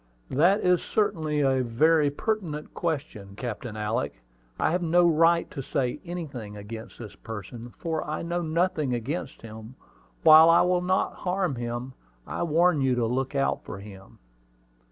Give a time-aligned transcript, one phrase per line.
[0.31, 4.23] "That is certainly a very pertinent question, Captain Alick.
[4.59, 9.43] I have no right to say anything against this person, for I know nothing against
[9.43, 9.75] him.
[10.23, 11.93] While I will not harm him,
[12.25, 14.17] I warn you to look out for him."